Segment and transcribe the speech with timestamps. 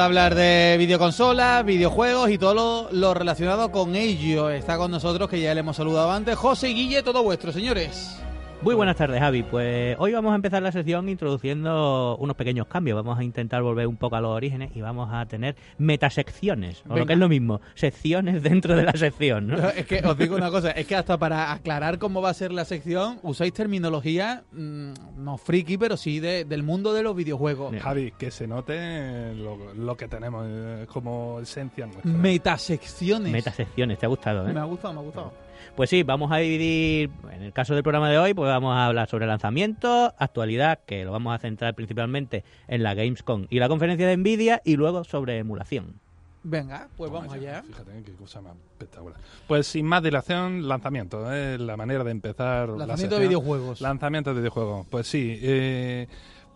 [0.00, 4.50] hablar de videoconsolas, videojuegos y todo lo, relacionado con ello.
[4.50, 8.20] Está con nosotros, que ya le hemos saludado antes, José Guille, todo vuestro, señores.
[8.62, 9.42] Muy buenas tardes, Javi.
[9.42, 12.94] Pues hoy vamos a empezar la sección introduciendo unos pequeños cambios.
[13.02, 16.88] Vamos a intentar volver un poco a los orígenes y vamos a tener metasecciones, o
[16.90, 17.06] lo Venga.
[17.06, 19.56] que es lo mismo, secciones dentro de la sección, ¿no?
[19.70, 22.52] Es que os digo una cosa, es que hasta para aclarar cómo va a ser
[22.52, 27.74] la sección, usáis terminología, mm, no friki, pero sí de- del mundo de los videojuegos.
[27.80, 32.10] Javi, que se note lo, lo que tenemos eh, como esencia nuestra.
[32.10, 33.32] Metasecciones.
[33.32, 34.46] Metasecciones, ¿te ha gustado?
[34.46, 34.52] eh?
[34.52, 35.32] Me ha gustado, me ha gustado.
[35.80, 38.84] Pues sí, vamos a dividir, en el caso del programa de hoy, pues vamos a
[38.84, 43.68] hablar sobre lanzamientos, actualidad, que lo vamos a centrar principalmente en la Gamescom y la
[43.70, 45.98] conferencia de Nvidia, y luego sobre emulación.
[46.42, 47.62] Venga, pues Toma vamos ya, allá.
[47.62, 49.18] Fíjate qué cosa más espectacular.
[49.48, 51.32] Pues sin más dilación, lanzamiento.
[51.32, 51.56] ¿eh?
[51.56, 52.68] La manera de empezar.
[52.68, 53.80] la Lanzamiento de videojuegos.
[53.80, 54.86] Lanzamiento de videojuegos.
[54.90, 55.38] Pues sí.
[55.40, 56.08] eh,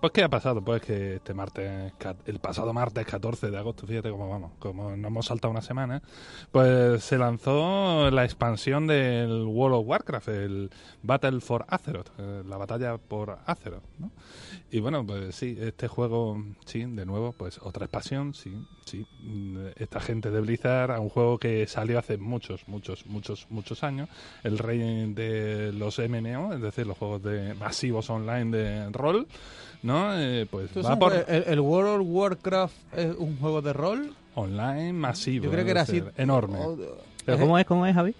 [0.05, 0.63] pues ¿qué ha pasado?
[0.63, 1.95] Pues que este martes,
[2.27, 6.03] el pasado martes 14 de agosto, fíjate cómo vamos, como nos hemos saltado una semana,
[6.53, 10.71] pues se lanzó la expansión del World of Warcraft, el
[11.03, 14.11] Battle for Azeroth, eh, la batalla por Azeroth, ¿no?
[14.71, 18.53] Y bueno, pues sí, este juego, sí, de nuevo, pues otra expansión, sí,
[18.85, 19.07] sí.
[19.23, 23.83] mm, Esta gente de Blizzard, a un juego que salió hace muchos, muchos, muchos, muchos
[23.83, 24.11] años,
[24.43, 29.29] el rey de los MMO, es decir, los juegos de masivos online de rol,
[29.85, 30.19] ¿no?
[30.19, 34.13] Eh, pues va por el, el World of Warcraft es un juego de rol.
[34.35, 35.45] online masivo.
[35.45, 36.03] Yo creo que es era así.
[36.17, 36.59] Enorme.
[36.59, 36.77] O-
[37.25, 38.15] ¿Pero es- cómo es, cómo es, Javi?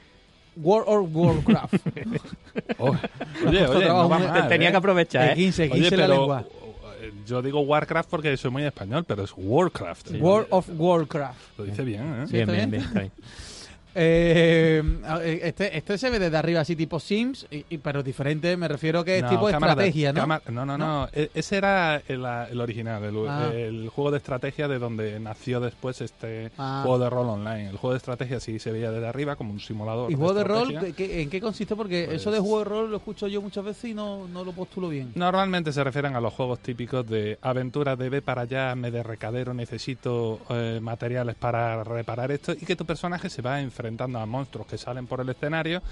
[0.57, 1.75] World of Warcraft.
[2.79, 2.91] Oh,
[3.49, 4.71] oye, oye, no va mal, Tenía ¿eh?
[4.71, 5.35] que aprovechar, Eh, ¿eh?
[5.35, 6.45] 15, Oye, 15 la pero lengua.
[7.03, 10.13] eh, yo digo Warcraft porque soy muy español, pero es Warcraft.
[10.21, 11.59] World of Warcraft.
[11.59, 12.27] Lo dice bien, ¿eh?
[12.29, 12.91] Sí, Bien, bien, bien.
[12.95, 13.13] bien.
[13.95, 14.83] Eh,
[15.43, 19.05] este, este se ve desde arriba así tipo Sims, y, y- pero diferente, me refiero
[19.05, 20.21] que es No, tipo de cámara de- estrategia, ¿no?
[20.21, 23.51] cámara- no, no, no, E- Ese era el, el original, el, Ah.
[23.55, 26.81] el juego de estrategia de donde nació después este Ah.
[26.85, 27.71] juego de rol online.
[27.71, 30.11] El juego de estrategia sí se veía desde arriba como un simulador.
[30.11, 30.75] ¿Y juego de rol.
[30.97, 31.77] ¿qué- en qué consiste?
[31.77, 34.45] Porque Pues- eso de juego de rol lo escucho yo muchas veces y no, no
[34.45, 35.13] lo postulo bien.
[35.15, 39.03] Normalmente se refieren a los juegos típicos de aventura de ve para allá, me de
[39.03, 44.25] recadero, necesito eh, materiales para reparar esto y que tu personaje se va enfrentando a
[44.25, 45.83] monstruos que salen por el escenario,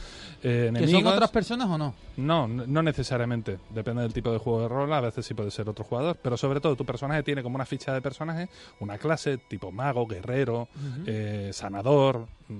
[0.42, 1.94] eh, ¿Que son otras personas o no?
[2.16, 3.58] No, no necesariamente.
[3.68, 4.92] Depende del tipo de juego de rol.
[4.92, 6.16] A veces sí puede ser otro jugador.
[6.22, 8.48] Pero sobre todo, tu personaje tiene como una ficha de personaje,
[8.80, 10.68] una clase tipo mago, guerrero,
[11.06, 12.54] eh, sanador, mm,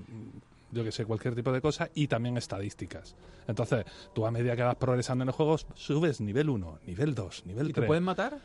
[0.73, 1.89] yo que sé, cualquier tipo de cosa.
[1.95, 3.15] Y también estadísticas.
[3.49, 7.47] Entonces, tú a medida que vas progresando en el juego, subes nivel 1, nivel 2,
[7.47, 7.85] nivel ¿Y 3.
[7.85, 8.39] te pueden matar?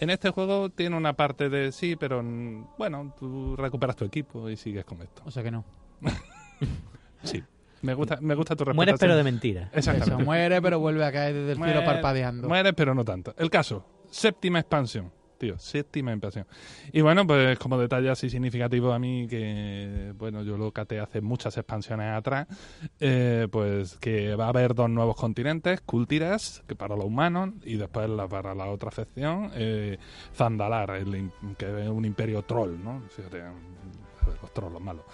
[0.00, 4.48] En este juego tiene una parte de sí, pero mm, bueno, tú recuperas tu equipo
[4.48, 5.22] y sigues con esto.
[5.26, 5.64] O sea que no.
[7.22, 7.42] Sí.
[7.82, 8.76] Me gusta, me gusta tu respuesta.
[8.76, 9.68] Mueres pero de mentira.
[9.72, 10.16] Exactamente.
[10.16, 12.48] Se muere, pero vuelve a caer desde el cielo Muere- parpadeando.
[12.48, 13.34] Muere, pero no tanto.
[13.38, 15.10] El caso, séptima expansión.
[15.38, 16.46] Tío, séptima expansión.
[16.92, 21.20] Y bueno, pues como detalle así significativo a mí, que bueno, yo lo caté hace
[21.20, 22.46] muchas expansiones atrás,
[23.00, 27.74] eh, pues que va a haber dos nuevos continentes, Kultiras, que para los humanos, y
[27.76, 29.98] después la, para la otra sección, eh,
[30.32, 33.02] Zandalar, el que es un imperio troll, ¿no?
[33.10, 33.42] Fíjate,
[34.26, 35.04] los trolls, los malos.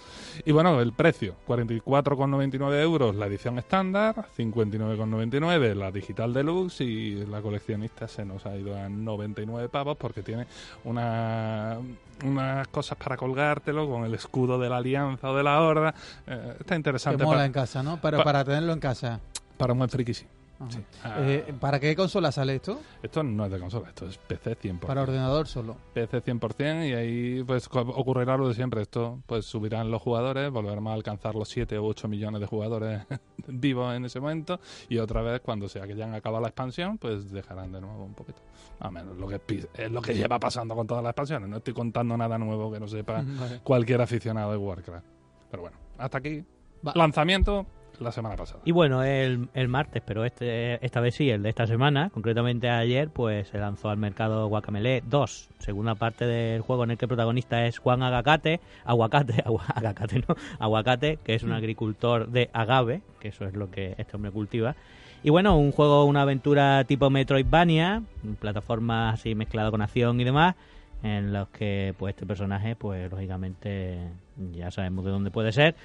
[0.45, 7.41] Y bueno, el precio, 44,99 euros la edición estándar, 59,99 la digital deluxe y la
[7.41, 10.45] coleccionista se nos ha ido a 99 pavos porque tiene
[10.83, 11.77] una,
[12.25, 15.93] unas cosas para colgártelo con el escudo de la alianza o de la horda.
[16.27, 17.99] Eh, está Que interesante mola pa- en casa, ¿no?
[18.01, 19.19] Pero pa- para tenerlo en casa.
[19.57, 20.25] para un buen friki, sí.
[20.67, 20.83] Sí.
[21.05, 22.81] Eh, ¿Para qué consola sale esto?
[23.01, 24.79] Esto no es de consola, esto es PC 100%.
[24.79, 25.77] Para ordenador solo.
[25.93, 28.81] PC 100% y ahí pues ocurrirá lo de siempre.
[28.81, 33.05] Esto pues subirán los jugadores, volveremos a alcanzar los 7 u 8 millones de jugadores
[33.47, 34.59] vivos en ese momento
[34.89, 38.03] y otra vez cuando sea que ya han acabado la expansión pues dejarán de nuevo
[38.03, 38.41] un poquito.
[38.81, 39.39] O menos lo que
[39.75, 41.49] es lo que lleva pasando con todas las expansiones.
[41.49, 43.59] No estoy contando nada nuevo que no sepa Vale.
[43.63, 45.05] cualquier aficionado de Warcraft.
[45.49, 46.43] Pero bueno, hasta aquí.
[46.85, 46.93] Va.
[46.95, 47.65] Lanzamiento
[47.99, 48.61] la semana pasada.
[48.65, 52.69] Y bueno, el, el martes, pero este esta vez sí, el de esta semana, concretamente
[52.69, 57.05] ayer, pues se lanzó al mercado Guacamele 2, segunda parte del juego en el que
[57.05, 62.49] el protagonista es Juan Agacate, Aguacate, agua- Agacate no, Aguacate, que es un agricultor de
[62.53, 64.75] agave, que eso es lo que este hombre cultiva.
[65.21, 68.03] Y bueno, un juego, una aventura tipo Metroidvania,
[68.39, 70.55] plataforma así mezclado con acción y demás,
[71.03, 73.99] en los que pues este personaje, pues lógicamente
[74.53, 75.75] ya sabemos de dónde puede ser,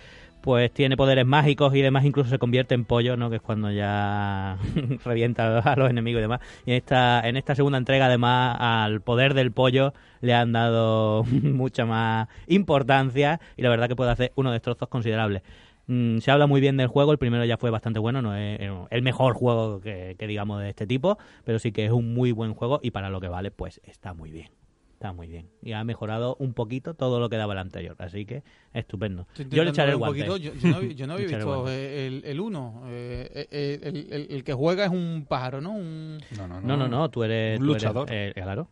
[0.44, 3.31] pues tiene poderes mágicos y demás, incluso se convierte en pollo, ¿no?
[3.31, 4.58] Que es cuando ya
[5.06, 6.41] revienta a los enemigos y demás.
[6.67, 11.25] Y en esta, en esta segunda entrega, además, al poder del pollo le han dado
[11.43, 15.41] mucha más importancia y la verdad que puede hacer unos destrozos considerables.
[15.87, 18.61] Mm, se habla muy bien del juego, el primero ya fue bastante bueno, no es
[18.61, 22.12] eh, el mejor juego que, que digamos de este tipo, pero sí que es un
[22.12, 24.63] muy buen juego y para lo que vale, pues está muy bien.
[24.94, 25.49] Está muy bien.
[25.61, 27.94] Y ha mejorado un poquito todo lo que daba el anterior.
[27.99, 28.43] Así que
[28.73, 29.26] estupendo.
[29.50, 30.20] Yo le echaré el guante.
[30.23, 32.82] ver un poquito, Yo, yo no, vi- yo no había visto eh, el 1.
[32.88, 35.73] el, el- el que juega es un pájaro, ¿no?
[35.73, 37.58] Un, No, no, No, no, no, tú eres...
[37.58, 38.08] Un tú eres, luchador.
[38.11, 38.69] eh, claro.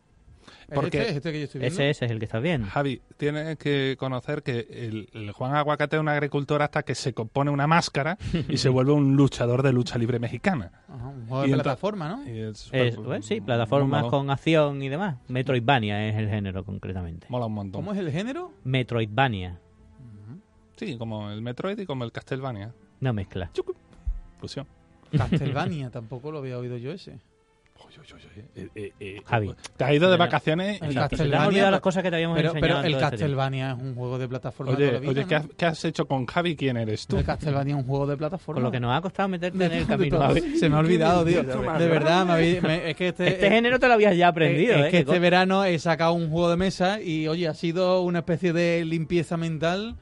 [0.73, 1.73] ¿Es Porque este, ¿Es este que yo estoy viendo?
[1.75, 2.67] Ese, ese es el que estás viendo.
[2.67, 7.13] Javi, tienes que conocer que el, el Juan Aguacate es un agricultor hasta que se
[7.13, 8.17] compone una máscara
[8.49, 10.71] y se vuelve un luchador de lucha libre mexicana.
[10.87, 12.27] Ajá, un juego Y de plataforma, ¿no?
[12.29, 15.17] Y es- Es- pues, bueno, sí, plataformas con acción y demás.
[15.27, 17.27] Metroidvania es el género concretamente.
[17.29, 17.79] Mola un montón.
[17.81, 18.51] ¿Cómo es el género?
[18.63, 19.59] Metroidvania.
[20.75, 22.73] Sí, como el Metroid y como el Castlevania.
[22.99, 23.51] No mezcla.
[24.39, 24.65] Fusión.
[25.15, 27.19] Castlevania, tampoco lo había oído yo ese.
[27.79, 28.43] Uy, uy, uy, uy.
[28.55, 29.53] Eh, eh, eh, Javi.
[29.77, 32.09] Te has ido de vacaciones y el Se te Castlevania, olvidado pero- las cosas que
[32.09, 32.67] te habíamos Pero, enseñado.
[32.81, 33.09] pero el este.
[33.17, 35.27] Castlevania es un juego de plataforma Oye, vida, oye ¿no?
[35.27, 36.55] ¿qué, has, qué has hecho con Javi?
[36.55, 37.17] ¿Quién eres tú?
[37.17, 38.55] El Castlevania es un juego de plataforma.
[38.57, 40.19] Con lo que nos ha costado meterte en el camino.
[40.59, 41.43] Se me ha olvidado, tío.
[41.43, 44.75] De verdad, me habí- me- es que este, Este género te lo habías ya aprendido,
[44.75, 44.89] es, ¿eh?
[44.91, 48.53] que este verano he sacado un juego de mesa y, oye, ha sido una especie
[48.53, 49.95] de limpieza mental,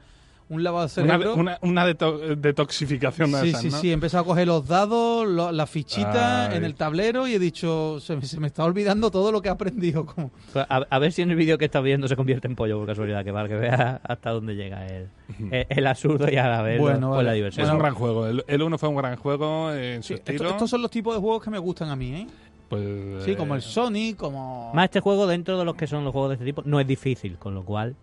[0.52, 1.34] un lavado de Una, cerebro.
[1.34, 3.78] una, una deto- detoxificación de sí, esas, sí, ¿no?
[3.78, 3.90] sí.
[3.90, 6.56] He empezado a coger los dados, lo- las fichitas Ay.
[6.58, 9.48] en el tablero y he dicho, se, me- se me está olvidando todo lo que
[9.48, 10.04] he aprendido.
[10.06, 10.30] Como...
[10.54, 12.86] A, a ver si en el vídeo que estás viendo se convierte en pollo por
[12.86, 15.08] casualidad, que para que veas hasta dónde llega el,
[15.50, 17.24] el, el absurdo y a la vez Bueno, pues vale.
[17.26, 17.70] la Es diversión.
[17.70, 18.26] un gran juego.
[18.26, 20.36] El, el uno fue un gran juego en su Sí, estilo.
[20.44, 22.26] esto- estos son los tipos de juegos que me gustan a mí, ¿eh?
[22.68, 24.70] Pues, Sí, como el eh, Sonic, como...
[24.74, 26.86] Más este juego, dentro de los que son los juegos de este tipo, no es
[26.86, 27.94] difícil, con lo cual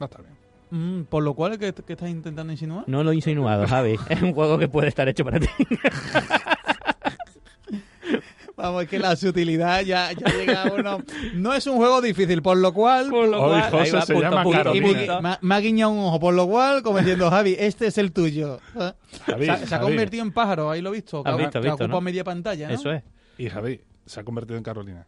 [0.00, 0.35] No está bien.
[0.70, 2.84] Mm, por lo cual, ¿qué, qué estás intentando insinuar?
[2.86, 3.96] no lo he insinuado, Javi.
[4.08, 5.48] Es un juego que puede estar hecho para ti.
[8.56, 10.98] Vamos, es que la sutilidad ya, ya llega a uno.
[11.34, 13.10] No es un juego difícil, por lo cual.
[13.10, 15.38] Por lo Hoy cual, José va, se punto, llama punto, Carolina.
[15.42, 18.58] me, ha guiñado un ojo, por lo cual, como diciendo, Javi, este es el tuyo.
[18.80, 18.92] ¿Eh?
[19.26, 19.84] Javi, se, ha- se ha Javi.
[19.90, 21.22] convertido en pájaro, ahí lo he visto.
[21.22, 22.00] Que, visto, que visto, ocupa ¿no?
[22.00, 22.74] media pantalla, ¿no?
[22.74, 23.02] Eso es.
[23.36, 25.06] Y Javi se ha convertido en Carolina.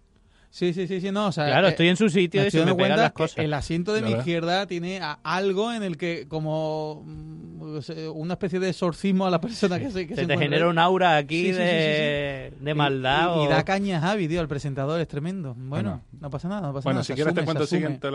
[0.51, 1.27] Sí, sí, sí, sí, no.
[1.27, 3.39] O sea, Claro, eh, estoy en su sitio y se me pegan cuenta las cosas.
[3.39, 4.19] el asiento de mi ¿Verdad?
[4.21, 7.79] izquierda tiene a- algo en el que, como mm,
[8.15, 10.79] una especie de exorcismo a la persona que se, que Se se te genera un
[10.79, 13.37] aura aquí Sí, sí, sí, de, de Y- maldad.
[13.37, 15.55] Y, y o- da caña a Javi, tío, el presentador es tremendo.
[15.55, 16.05] Bueno, Bueno.
[16.19, 17.05] no pasa nada, no pasa Bueno, nada.
[17.05, 18.09] si quieres te cuento, el siguiente,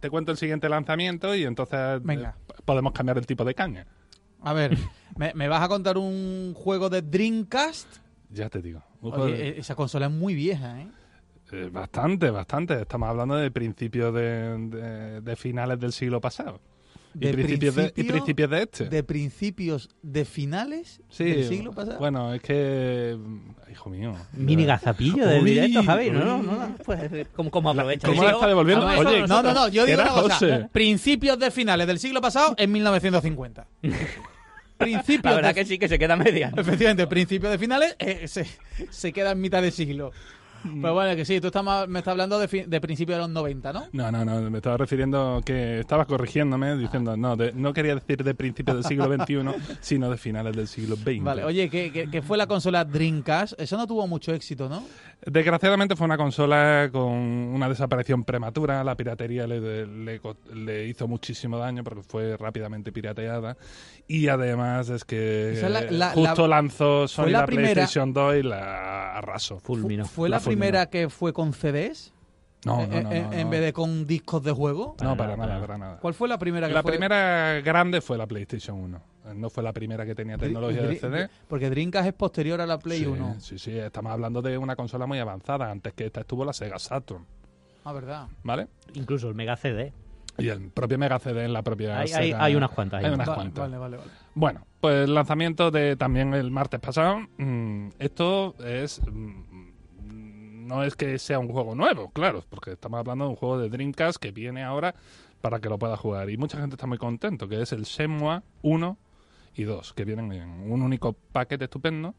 [0.00, 2.36] te cuento el siguiente lanzamiento y entonces eh, Venga.
[2.64, 3.86] podemos cambiar el tipo de caña.
[4.42, 4.76] A ver,
[5.18, 7.86] ¿me, me vas a contar un juego de Dreamcast?
[8.30, 8.82] Ya te digo.
[9.02, 10.86] Oye, eh, esa consola es muy vieja, ¿eh?
[11.52, 12.80] Eh, bastante, bastante.
[12.82, 16.60] Estamos hablando de principios de, de- de finales del siglo pasado.
[17.12, 18.84] De y, principios de, y principios de este.
[18.88, 21.98] De principios de finales Sí, del siglo pasado.
[22.00, 23.16] Bueno, es que.
[23.70, 24.16] Hijo mío.
[24.32, 26.10] Mini gazapillo del directo, Javi.
[26.10, 26.76] No, no, no.
[26.84, 28.08] Pues, ¿cómo, cómo aprovecha?
[28.08, 28.84] ¿Cómo la está devolviendo?
[28.86, 30.34] Oye, no, no, no, yo digo una cosa.
[30.34, 30.68] José.
[30.72, 33.64] Principios de finales del siglo pasado en 1950.
[34.76, 36.52] Principios La verdad de- que sí, que se queda media.
[36.56, 38.44] Efectivamente, principios de finales eh, se,
[38.90, 40.10] se queda en mitad de siglo.
[40.80, 43.30] Pero bueno, que sí, tú estás me estás hablando de, fi- de principios de los
[43.30, 43.84] 90, ¿no?
[43.92, 48.24] No, no, no, me estaba refiriendo que estabas corrigiéndome diciendo, no, de- no quería decir
[48.24, 49.36] de principios del siglo XXI,
[49.80, 51.22] sino de finales del siglo XX.
[51.22, 53.60] Vale, oye, que, que- que fue la consola Dreamcast.
[53.60, 54.84] Eso no tuvo mucho éxito, ¿no?
[55.26, 61.08] Desgraciadamente fue una consola con una desaparición prematura, la piratería le, le co- le hizo
[61.08, 63.56] muchísimo daño porque fue rápidamente pirateada
[64.06, 67.72] y además es que Esa es la- la- justo la- lanzó Sony la la, primera-
[67.72, 69.58] PlayStation 2 y la arrasó.
[69.60, 70.04] Fulminó.
[70.04, 70.53] ¿Fue La la fulminó.
[70.56, 72.12] Primera que fue con CDs?
[72.64, 73.50] No, Eh, no, no, eh, no, En no.
[73.50, 74.96] vez de con discos de juego.
[75.02, 75.98] No, Para nada, para para nada.
[76.00, 76.92] ¿Cuál fue la primera que La fue?
[76.92, 79.00] primera grande fue la PlayStation 1.
[79.34, 81.28] No fue la primera que tenía tecnología de Dri- CD.
[81.48, 83.36] Porque Dreamcast es posterior a la Play sí, 1.
[83.40, 85.70] Sí, sí, estamos hablando de una consola muy avanzada.
[85.70, 87.24] Antes que esta estuvo la Sega Saturn,
[87.84, 88.28] Ah, verdad.
[88.42, 88.68] ¿vale?
[88.94, 89.92] Incluso el Mega CD.
[90.38, 92.44] Y el propio Mega CD en la propia Hay, hay, Sega.
[92.44, 93.04] hay unas cuantas.
[93.04, 93.60] Hay unas vale, cuantas.
[93.62, 94.10] vale, vale, vale.
[94.34, 97.18] Bueno, pues el lanzamiento de también el martes pasado.
[97.38, 99.00] mm, esto es.
[100.64, 103.68] No es que sea un juego nuevo, claro, porque estamos hablando de un juego de
[103.68, 104.94] Dreamcast que viene ahora
[105.40, 106.30] para que lo pueda jugar.
[106.30, 108.98] Y mucha gente está muy contento, que es el Shenmue 1
[109.56, 112.14] y 2, que vienen en un único paquete estupendo.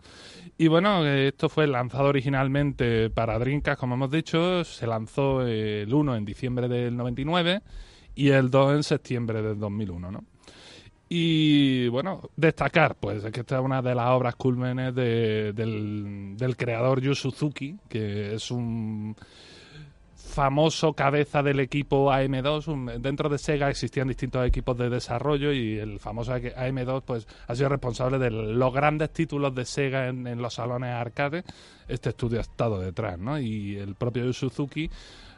[0.57, 4.63] Y bueno, esto fue lanzado originalmente para Dreamcast, como hemos dicho.
[4.63, 7.61] Se lanzó el 1 en diciembre del 99
[8.15, 10.23] y el 2 en septiembre del 2001, ¿no?
[11.07, 16.35] Y bueno, destacar, pues, es que esta es una de las obras cúlmenes de- del,
[16.35, 19.15] del creador Yu Suzuki, que es un
[20.15, 22.67] famoso cabeza del equipo AM2.
[22.67, 27.55] Un- dentro de Sega existían distintos equipos de desarrollo y el famoso AM2 pues, ha
[27.55, 31.43] sido responsable de los grandes títulos de Sega en, en los salones arcade.
[31.87, 33.39] Este estudio ha estado detrás, ¿no?
[33.39, 34.89] Y el propio Yu Suzuki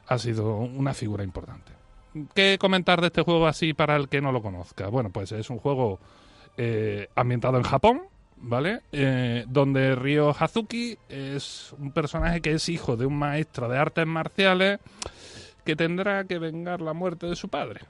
[0.07, 1.73] ha sido una figura importante.
[2.33, 4.87] ¿Qué comentar de este juego así para el que no lo conozca?
[4.87, 5.99] Bueno, pues es un juego
[6.57, 8.01] eh, ambientado en Japón,
[8.37, 8.81] ¿vale?
[8.91, 14.07] Eh, donde Ryo Hazuki es un personaje que es hijo de un maestro de artes
[14.07, 14.79] marciales
[15.63, 17.81] que tendrá que vengar la muerte de su padre.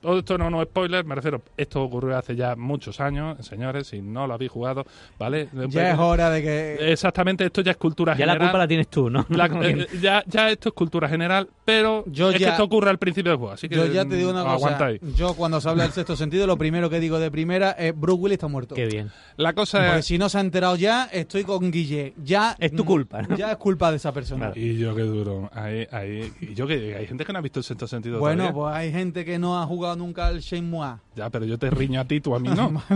[0.00, 3.86] Todo esto no, no es spoiler, me refiero, esto ocurrió hace ya muchos años, señores,
[3.88, 4.86] si no lo habéis jugado,
[5.18, 5.48] ¿vale?
[5.68, 6.92] Ya es hora de que...
[6.92, 8.38] Exactamente, esto ya es cultura Ya general.
[8.38, 9.26] la culpa la tienes tú, ¿no?
[9.28, 12.88] La- eh, ya, ya esto es cultura general, pero Yo es que ya- esto ocurre
[12.88, 15.00] al principio del juego, así que Yo ya te digo una mm, cosa, aguanta ahí.
[15.16, 18.20] yo cuando se habla del sexto sentido, lo primero que digo de primera es Bruce
[18.22, 18.74] Willis está muerto.
[18.74, 19.10] Qué bien.
[19.36, 20.06] La cosa Porque es...
[20.06, 22.14] si no se ha enterado ya, estoy con Guille.
[22.24, 23.36] Ya Es tu mm, culpa, ¿no?
[23.36, 24.46] Ya es culpa de esa persona.
[24.46, 24.60] Claro.
[24.60, 25.50] Y yo qué duro.
[25.52, 28.44] Ahí, ahí, y yo que hay gente que no ha visto el sexto sentido Bueno,
[28.48, 28.54] todavía.
[28.62, 30.96] pues hay gente que no ha jugado nunca al Shenmue.
[31.16, 32.82] Ya, pero yo te riño a ti, tú a mí no.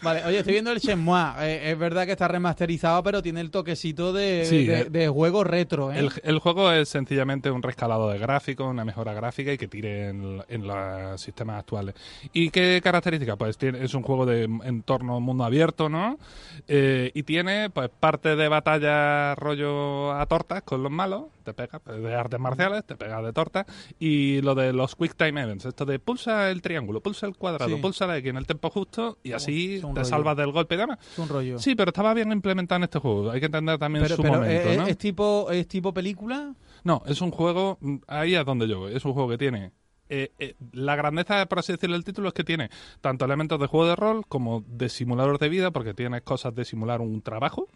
[0.00, 1.16] Vale, oye, estoy viendo el Shenmue.
[1.42, 4.84] Eh, es verdad que está remasterizado, pero tiene el toquecito de, Sí, de, eh.
[4.90, 5.98] de juego retro, ¿eh?
[6.00, 10.08] El, el juego es sencillamente un rescalado de gráficos, una mejora gráfica y que tire
[10.08, 11.94] en, en los sistemas actuales.
[12.32, 13.36] ¿Y qué características?
[13.36, 16.18] Pues tiene, es un juego de entorno mundo abierto, ¿no?
[16.66, 21.78] Eh, y tiene pues parte de batalla rollo a tortas con los malos, te pega
[21.78, 23.66] pues, de artes marciales, te pega de tortas,
[23.98, 27.74] y lo de los quick time events, esto de pulsa el triángulo, pulsa el cuadrado,
[27.76, 27.82] Sí.
[27.82, 30.04] pulsa la X en el tiempo justo y así es te rollo.
[30.04, 30.98] salvas del golpe y demás.
[31.12, 31.58] Es un rollo.
[31.58, 33.30] Sí, pero estaba bien implementado en este juego.
[33.30, 34.86] Hay que entender también pero su pero, momento, eh, ¿no?
[34.86, 36.54] ¿es, tipo, ¿es tipo película?
[36.84, 39.72] No, es un juego, mm, ahí es donde yo voy, es un juego que tiene...
[40.14, 42.68] eh, eh, la grandeza, por así decirlo, del título es que tiene
[43.00, 46.66] tanto elementos de juego de rol como de simulador de vida, porque tienes cosas de
[46.66, 47.66] simular un trabajo,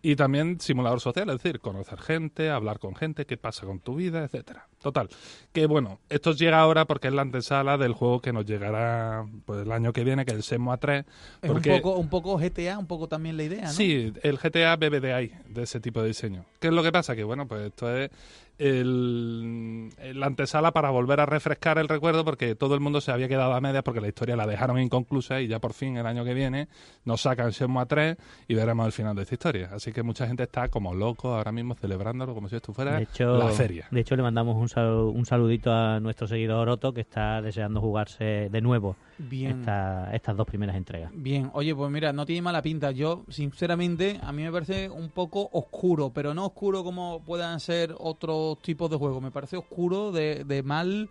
[0.00, 3.96] y también simulador social, es decir, conocer gente, hablar con gente, qué pasa con tu
[3.96, 4.68] vida, etcétera.
[4.82, 5.08] Total,
[5.52, 9.62] que bueno, esto llega ahora porque es la antesala del juego que nos llegará pues,
[9.62, 11.04] el año que viene, que es el Shenmue 3.
[11.42, 13.72] Es Porque, un, poco, un poco GTA, un poco también la idea, ¿no?
[13.72, 16.44] Sí, el GTA bebe de ahí, de ese tipo de diseño.
[16.58, 17.14] ¿Qué es lo que pasa?
[17.14, 18.10] Que bueno, pues esto es
[18.58, 23.28] el, la antesala para volver a refrescar el recuerdo porque todo el mundo se había
[23.28, 26.24] quedado a medias porque la historia la dejaron inconclusa y ya por fin el año
[26.24, 26.68] que viene
[27.04, 28.16] nos sacan Shenmue 3
[28.48, 29.70] y veremos el final de esta historia.
[29.72, 33.36] Así que mucha gente está como loco ahora mismo celebrándolo como si esto fuera hecho,
[33.36, 33.88] la feria.
[33.90, 38.48] de hecho, le mandamos un, un saludito a nuestro seguidor Otto, que está deseando jugarse
[38.50, 39.60] de nuevo Bien.
[39.60, 41.10] esta- estas dos primeras entregas.
[41.14, 42.90] Bien, oye, pues mira, no tiene mala pinta.
[42.90, 47.94] Yo, sinceramente, a mí me parece un poco oscuro, pero no oscuro como puedan ser
[47.98, 49.22] otros tipos de juegos.
[49.22, 51.08] Me parece oscuro de, de mal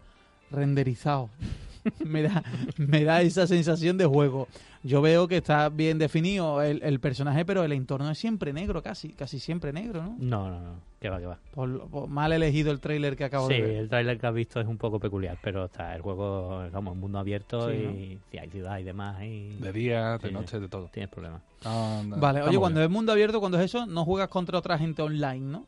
[0.50, 1.30] renderizado.
[2.06, 2.44] me, da,
[2.77, 4.48] me da esa sensación de juego.
[4.84, 8.82] Yo veo que está bien definido el, el personaje, pero el entorno es siempre negro,
[8.82, 10.15] casi, casi siempre negro, ¿no?
[10.20, 11.39] No, no, no, que va, que va.
[11.53, 13.72] Por, por mal elegido el tráiler que acabo Sí, de ver.
[13.77, 17.17] el tráiler que has visto es un poco peculiar, pero está el juego, vamos, mundo
[17.17, 20.70] abierto Sí, y si hay ciudad y demás y De día, de Sí, noche, de
[20.70, 20.88] todo.
[20.93, 21.41] tienes problemas.
[21.65, 22.89] No, no, Vale, oye, cuando bien.
[22.91, 25.65] es mundo abierto, cuando es eso, no juegas contra otra gente online, ¿no?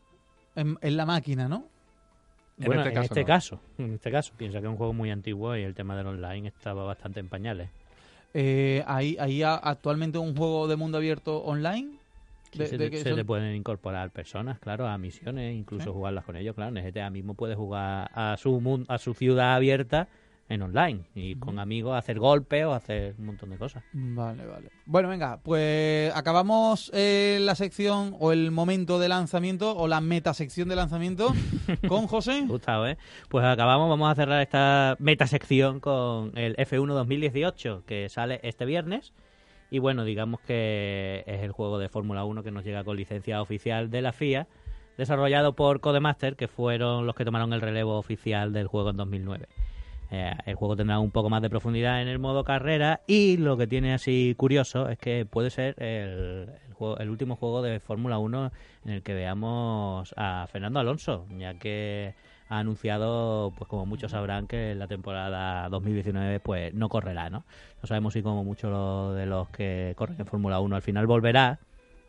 [0.55, 1.65] En, en la máquina, ¿no?
[2.59, 3.25] En bueno, este en caso este no.
[3.27, 6.05] caso, en este caso, piensa que es un juego muy antiguo y el tema del
[6.05, 7.69] online estaba bastante en pañales.
[8.35, 11.97] Eh, ¿Hay, hay actualmente un juego de mundo abierto online?
[12.57, 15.85] De- se, de te- que se son- le pueden incorporar personas, claro, a misiones, incluso
[15.85, 15.89] Sí.
[15.91, 16.75] jugarlas con ellos, claro.
[16.77, 20.07] En GTA mismo puedes jugar a su mun- a su ciudad abierta
[20.49, 23.81] en online y con amigos hacer golpes o hacer un montón de cosas.
[23.93, 24.69] Vale, vale.
[24.85, 30.67] Bueno, venga, pues acabamos eh, la sección o el momento de lanzamiento o la metasección
[30.67, 31.29] de lanzamiento
[31.87, 32.43] con José.
[32.45, 32.97] Gustado, ¿eh?
[33.29, 39.13] Pues acabamos, vamos a cerrar esta metasección con el F1 2018 que sale este viernes.
[39.73, 43.41] Y bueno, digamos que es el juego de Fórmula 1 que nos llega con licencia
[43.41, 44.45] oficial de la FIA,
[44.99, 49.47] desarrollado por Codemaster, que fueron los que tomaron el relevo oficial del juego en 2009.
[50.11, 53.57] Eh, el juego tendrá un poco más de profundidad en el modo carrera y lo
[53.57, 57.79] que tiene así curioso es que puede ser el, el juego- el último juego de
[57.79, 58.51] Fórmula 1
[58.85, 62.13] en el que veamos a Fernando Alonso, ya que
[62.49, 67.45] ha anunciado, pues como muchos sabrán, que la temporada 2019 pues no correrá, ¿no?
[67.81, 71.07] No sabemos si como muchos lo- de los que corren en Fórmula 1 al final
[71.07, 71.59] volverá,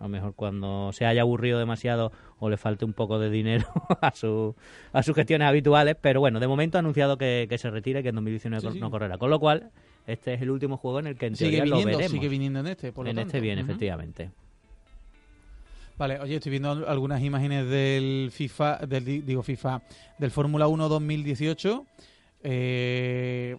[0.00, 3.64] a lo mejor cuando se haya aburrido demasiado o le falte un poco de dinero
[4.02, 4.54] a, su,
[4.92, 8.02] a sus gestiones habituales, pero bueno, de momento ha anunciado que, que se retira y
[8.02, 8.80] que en 2019 Sí, cor- sí.
[8.80, 9.70] no correrá, con lo cual
[10.06, 12.10] este es el último juego en el que en Sigue teoría lo veremos.
[12.10, 13.28] sigue viniendo en este, por lo en tanto.
[13.36, 13.70] este Ujú.
[13.70, 14.30] efectivamente.
[15.96, 19.80] Vale, oye, estoy viendo al- algunas imágenes del FIFA, del, di- digo FIFA,
[20.18, 21.86] del Fórmula 1 2018.
[22.42, 23.56] Eh,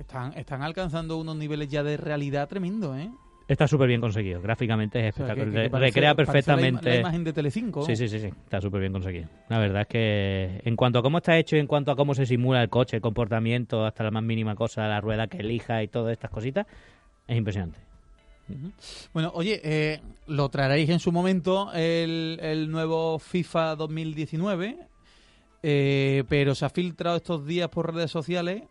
[0.00, 3.08] están, están alcanzando unos niveles ya de realidad tremendo, ¿eh?
[3.46, 5.54] Está súper bien conseguido, gráficamente es O sea, que- espectacular.
[5.54, 6.90] que Re- parece- recrea parece la perfectamente.
[6.90, 7.82] La, imagen de Telecinco.
[7.82, 9.26] Sí, sí, sí, sí, está súper bien conseguido.
[9.48, 12.14] La verdad es que en cuanto a cómo está hecho y en cuanto a cómo
[12.14, 15.82] se simula el coche, el comportamiento, hasta la más mínima cosa, la rueda que elija
[15.82, 16.66] y todas estas cositas,
[17.26, 17.78] es impresionante.
[19.12, 24.78] Bueno, oye, eh, lo traeréis en su momento el, nuevo FIFA 2019,
[25.62, 28.62] eh, pero se ha filtrado estos días por redes sociales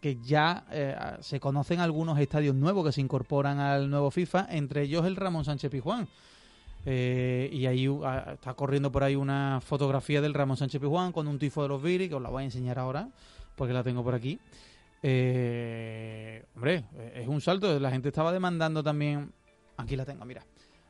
[0.00, 4.82] que ya eh, se conocen algunos estadios nuevos que se incorporan al nuevo FIFA, entre
[4.82, 6.08] ellos el Ramón Sánchez Pizjuán.
[6.88, 7.88] Eh, y ahí
[8.32, 11.82] está corriendo por ahí una fotografía del Ramón Sánchez Pizjuán con un tifo de los
[11.82, 13.08] Viri, que os la voy a enseñar ahora,
[13.56, 14.38] porque la tengo por aquí.
[15.02, 16.84] Eh, hombre,
[17.14, 17.78] es un salto.
[17.80, 19.32] La gente estaba demandando también.
[19.76, 20.42] Aquí la tengo, mira.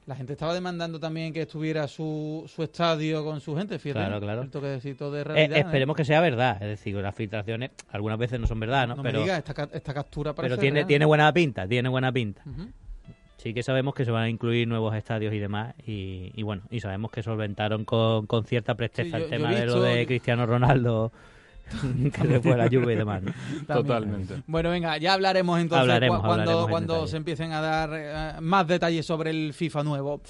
[0.07, 3.99] La gente estaba demandando también que estuviera su, su estadio con su gente, fíjate.
[4.07, 4.43] Claro, claro.
[4.43, 5.57] El toquecito de Eh, realidad.
[5.57, 5.61] ¿eh?
[5.61, 6.63] esperemos que sea verdad.
[6.63, 8.95] Es decir, las filtraciones algunas veces no son verdad, ¿no?
[8.95, 10.87] No pero me digas, esta, esta captura parece pero tiene, real.
[10.87, 12.43] tiene buena pinta, tiene buena pinta.
[12.47, 12.69] Ujú.
[13.39, 15.75] Sí que sabemos que se van a incluir nuevos estadios y demás.
[15.85, 19.51] Y, y bueno, y sabemos que solventaron con, con cierta presteza Sí, yo- el tema
[19.53, 21.11] de lo de Cristiano Ronaldo,
[22.13, 23.23] que fue la lluvia y demás.
[23.67, 24.43] Totalmente.
[24.47, 26.21] Bueno, venga, ya hablaremos entonces Hablaremos,
[26.69, 30.21] cuando, en se empiecen a dar eh, más detalles sobre el FIFA nuevo.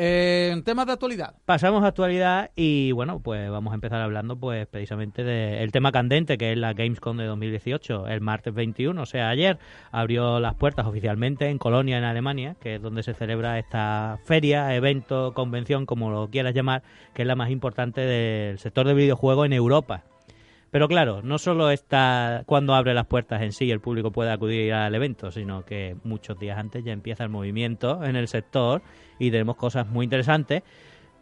[0.00, 1.34] Eh, temas de actualidad.
[1.44, 6.38] Pasamos a actualidad y bueno, pues vamos a empezar hablando pues precisamente del tema candente
[6.38, 8.06] que es la Gamescom de 2018.
[8.06, 9.58] El martes 21, o sea, ayer,
[9.90, 14.72] abrió las puertas oficialmente en Colonia, en Alemania, que es donde se celebra esta feria,
[14.76, 19.46] evento, convención, como lo quieras llamar, que es la más importante del sector de videojuegos
[19.46, 20.04] en Europa.
[20.70, 24.72] Pero claro, no solo está cuando abre las puertas en sí el público puede acudir
[24.74, 28.82] al evento, sino que muchos días antes ya empieza el movimiento en el sector
[29.18, 30.62] y tenemos cosas muy interesantes,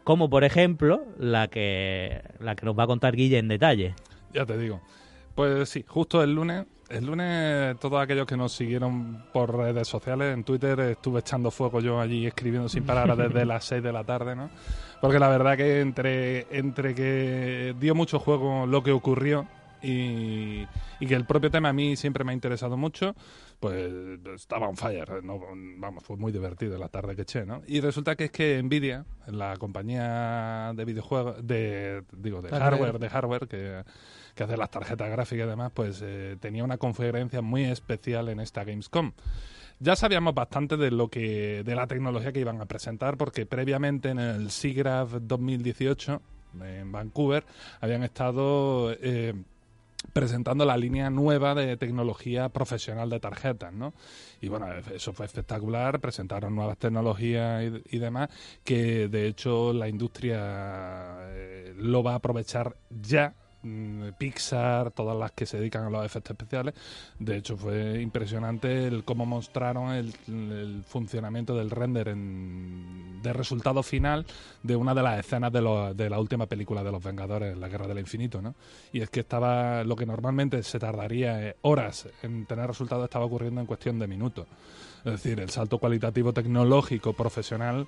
[0.03, 3.95] como por ejemplo la que, la que nos va a contar Guille en detalle.
[4.33, 4.81] Ya te digo.
[5.33, 10.33] Pues sí, justo el lunes, el lunes todos aquellos que nos siguieron por redes sociales,
[10.33, 14.03] en Twitter estuve echando fuego yo allí escribiendo sin parar desde las 6 de la
[14.03, 14.49] tarde, ¿no?
[15.01, 19.47] Porque la verdad que entre, entre que dio mucho juego lo que ocurrió
[19.81, 20.65] y,
[20.99, 23.15] y que el propio tema a mí siempre me ha interesado mucho,
[23.59, 23.91] pues
[24.35, 25.39] estaba on fire, ¿no?
[25.77, 27.61] vamos, fue muy divertido la tarde que eché, ¿no?
[27.67, 32.71] Y resulta que es que Nvidia, la compañía de videojuegos, de, digo, de Hardware.
[32.71, 33.83] hardware, de hardware que,
[34.37, 38.39] que hace las tarjetas gráficas y demás, pues eh, tenía una conferencia muy especial en
[38.39, 39.11] esta Gamescom.
[39.79, 44.09] Ya sabíamos bastante de lo que de la tecnología que iban a presentar porque previamente
[44.09, 46.21] en el SIGGRAPH 2018
[46.61, 47.43] en Vancouver
[47.81, 49.33] habían estado eh,
[50.13, 53.93] presentando la línea nueva de tecnología profesional de tarjetas, ¿no?
[54.41, 58.29] Y bueno, eso fue espectacular, presentaron nuevas tecnologías y, demás,
[58.63, 63.33] que de hecho la industria eh, lo va a aprovechar ya.
[63.67, 66.73] Mm, Pixar, todas las que se dedican a los efectos especiales.
[67.19, 70.13] De hecho, fue impresionante el cómo mostraron el,
[70.87, 74.25] funcionamiento del render en- de resultado final
[74.63, 77.67] de una de las escenas de, lo- de la última película de los Vengadores, La
[77.67, 78.55] Guerra del Infinito, ¿no?
[78.93, 83.25] Y es que estaba lo que normalmente se tardaría eh, horas en tener resultados estaba
[83.25, 84.47] ocurriendo en cuestión de minutos.
[85.05, 87.87] Es decir, el salto cualitativo tecnológico profesional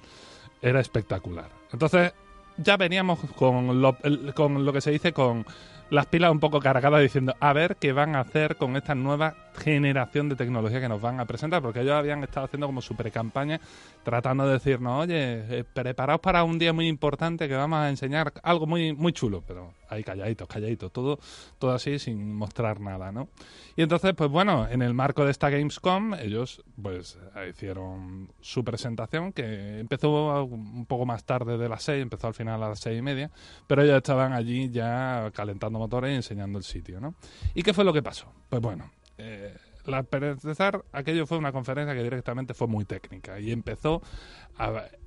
[0.62, 1.50] era espectacular.
[1.72, 2.14] Entonces,
[2.62, 3.98] ya veníamos con lo,
[4.34, 5.46] con lo que se dice con
[5.90, 9.36] las pilas un poco cargadas diciendo a ver qué van a hacer con esta nueva
[9.58, 12.96] generación de tecnología que nos van a presentar, porque ellos habían estado haciendo como su
[12.96, 13.60] precampaña
[14.04, 18.34] tratando de decirnos, oye, eh, preparaos para un día muy importante que vamos a enseñar
[18.44, 21.20] algo muy muy chulo, pero ahí calladitos, calladitos, todo,
[21.58, 23.28] todo así sin mostrar nada, ¿no?
[23.76, 27.18] Y entonces, pues bueno, en el marco de esta Gamescom, ellos pues
[27.50, 32.62] hicieron su presentación, que empezó un poco más tarde de las seis, empezó al final
[32.64, 33.32] a las seis y media,
[33.68, 37.16] pero ellos estaban allí ya calentando motores y enseñando el sitio, ¿no?
[37.56, 38.32] ¿Y qué fue lo que pasó?
[38.50, 43.52] Pues bueno, eh, la, empezar, aquello fue una conferencia que directamente fue muy técnica y
[43.52, 44.02] empezó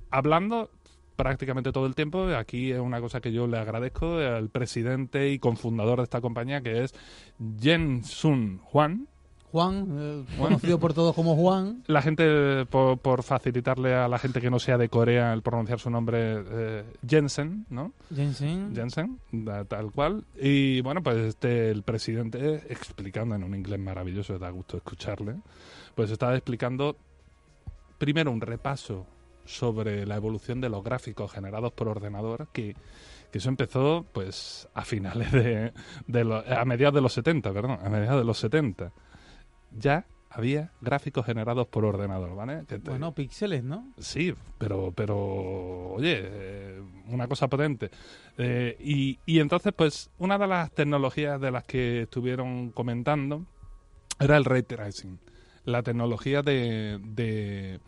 [0.09, 0.69] hablando
[1.15, 2.25] prácticamente todo el tiempo.
[2.35, 6.61] Aquí es una cosa que yo le agradezco al presidente y cofundador de esta compañía,
[6.61, 6.93] que es
[7.59, 9.07] Jen Sun Juan.
[9.53, 11.83] Juan, eh, conocido por todos como Juan.
[11.87, 15.79] La gente, por, por facilitarle a la gente que no sea de Corea el pronunciar
[15.79, 17.93] su nombre, eh, Jensen, ¿no?
[18.13, 18.75] Jensen.
[18.75, 20.25] Jensen, da- tal cual.
[20.41, 25.35] Y bueno, pues este, el presidente, explicando en un inglés maravilloso, da gusto escucharle,
[25.93, 26.97] pues estaba explicando
[27.99, 29.05] primero un repaso
[29.45, 32.75] sobre la evolución de los gráficos generados por ordenador, que,
[33.31, 35.73] que eso empezó pues a finales de,
[36.07, 38.91] de los- a mediados de los 70, perdón, a mediados de los 70.
[39.77, 42.63] Ya había gráficos generados por ordenador, ¿vale?
[42.67, 43.87] Que te- Bueno, píxeles, ¿no?
[43.99, 45.17] Sí, pero, pero
[45.93, 47.91] oye, eh, una cosa potente.
[48.37, 53.45] Eh, y, y entonces, pues, una de las tecnologías de las que estuvieron comentando
[54.19, 55.19] era el ray tracing,
[55.65, 57.79] la tecnología de, de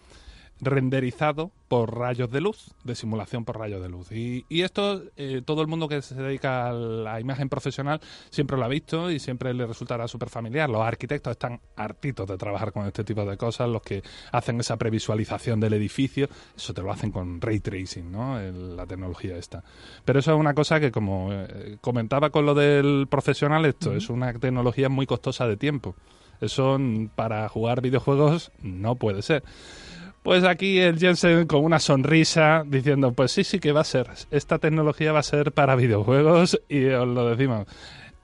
[0.61, 4.11] renderizado por rayos de luz, de simulación por rayos de luz.
[4.11, 8.55] Y, y esto, eh, todo el mundo que se dedica a la imagen profesional siempre
[8.57, 10.69] lo ha visto y siempre le resultará súper familiar.
[10.69, 14.77] Los arquitectos están hartitos de trabajar con este tipo de cosas, los que hacen esa
[14.77, 18.39] previsualización del edificio, eso te lo hacen con ray tracing, ¿no?
[18.39, 19.63] El- la tecnología esta.
[20.05, 24.09] Pero eso es una cosa que, como eh, comentaba con lo del profesional, esto es
[24.09, 25.95] una tecnología muy costosa de tiempo.
[26.41, 26.77] Eso
[27.15, 29.43] para jugar videojuegos no puede ser.
[30.25, 34.07] Pues aquí el Jensen con una sonrisa diciendo, pues sí, sí que va a ser.
[34.31, 37.67] Esta tecnología va a ser para videojuegos y os lo decimos.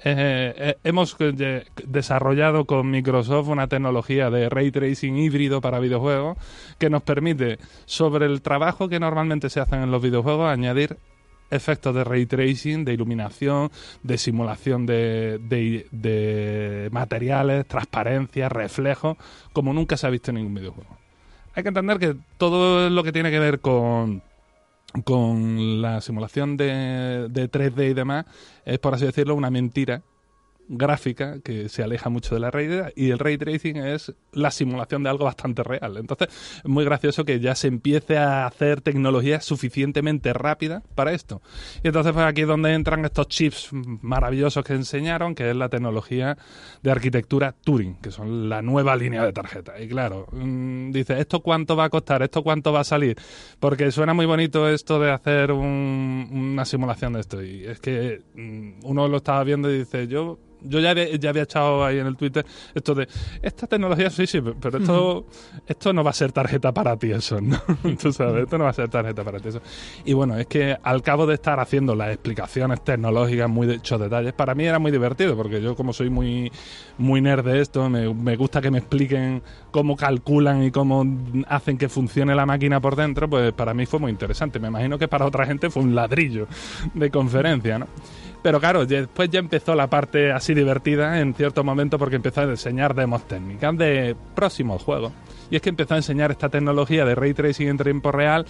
[0.04, 6.40] Eh, eh, hemos eh, desarrollado con Microsoft una tecnología de ray tracing híbrido para videojuegos
[6.80, 10.98] que nos permite, sobre el trabajo que normalmente se hacen en los videojuegos, añadir
[11.52, 13.70] efectos de ray tracing, de iluminación,
[14.02, 19.18] de simulación de, de, de materiales, transparencia, reflejos,
[19.54, 21.01] como nunca se ha visto en ningún videojuego.
[21.54, 24.22] Hay que entender que todo lo que tiene que ver con
[25.06, 28.26] con la simulación de, de 3D y demás
[28.66, 30.02] es, por así decirlo, una mentira
[30.72, 35.04] gráfica que se aleja mucho de la realidad y el ray tracing es la simulación
[35.04, 35.98] de algo bastante real.
[35.98, 36.30] Entonces,
[36.64, 41.42] es muy gracioso que ya se empiece a hacer tecnología suficientemente rápida para esto.
[41.84, 45.70] Y entonces, pues aquí es donde entran estos chips maravillosos que enseñaron, que es la
[45.70, 46.38] tecnología
[46.82, 49.80] de arquitectura Turing, que son la nueva línea de tarjeta.
[49.80, 52.24] Y claro, mmm, dice, ¿esto cuánto va a costar?
[52.24, 53.18] ¿Esto cuánto va a salir?
[53.60, 57.44] Porque suena muy bonito esto de hacer un, una simulación de esto.
[57.44, 61.30] Y es que mmm, uno lo estaba viendo y dice, yo yo ya había, ya
[61.30, 63.08] había echado ahí en el Twitter esto de
[63.42, 65.26] esta tecnología sí sí pero esto
[65.68, 67.60] esto no va a ser tarjeta para ti eso no
[68.02, 69.62] tú sabes esto no va a ser tarjeta para ti eso.
[70.06, 74.00] Y bueno es que al cabo de estar haciendo las explicaciones tecnológicas muy de hechos
[74.00, 76.52] detalles para mí era muy divertido porque yo como soy muy
[76.98, 81.06] muy nerd de esto me, me gusta que me expliquen cómo calculan y cómo
[81.48, 84.60] hacen que funcione la máquina por dentro pues para mí fue muy interesante.
[84.60, 86.48] Me imagino que para otra gente fue un ladrillo
[86.94, 87.88] de conferencia no
[88.42, 92.46] pero claro, después ya empezó la parte así divertida en cierto momento porque empezó a
[92.46, 95.12] enseñar demos técnicas de próximos juegos.
[95.50, 98.46] Y es que empezó a enseñar esta tecnología de ray tracing en tiempo real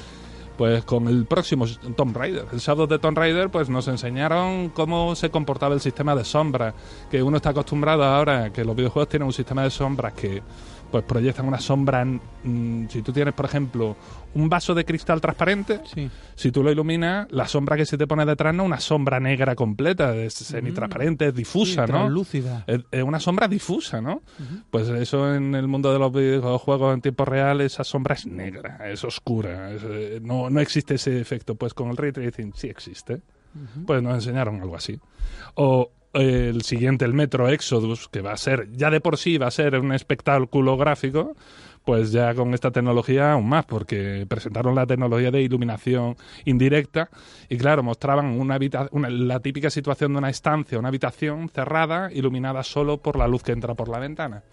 [0.57, 2.45] pues con el próximo Tomb Raider.
[2.51, 6.75] El Shadow de Tomb Raider pues nos enseñaron cómo se comportaba el sistema de sombras,
[7.09, 10.43] que uno está acostumbrado ahora que los videojuegos tienen un sistema de sombras que
[10.91, 12.03] pues proyectan una sombra.
[12.05, 13.95] Mmm, si tú tienes, por ejemplo,
[14.33, 16.09] un vaso de cristal transparente, Sí.
[16.35, 19.19] si tú lo iluminas, la sombra que se te pone detrás no es una sombra
[19.19, 21.99] negra completa, es semitransparente, es difusa, Sí, ¿no?
[21.99, 22.63] translúcida.
[22.67, 24.21] Es, es una sombra difusa, ¿no?
[24.69, 28.79] Pues eso en el mundo de los videojuegos en tiempo real, esa sombra es negra,
[28.89, 31.55] es oscura, es, eh, no, no existe ese efecto.
[31.55, 33.21] Pues con el ray tracing sí existe.
[33.85, 34.99] Pues nos enseñaron algo así.
[35.55, 39.47] O el siguiente, el Metro Exodus, que va a ser, ya de por sí va
[39.47, 41.35] a ser un espectáculo gráfico,
[41.85, 47.09] pues ya con esta tecnología aún más, porque presentaron la tecnología de iluminación indirecta
[47.49, 48.59] y claro, mostraban una,
[48.91, 53.41] una- la típica situación de una estancia, una habitación cerrada, iluminada solo por la luz
[53.41, 54.43] que entra por la ventana.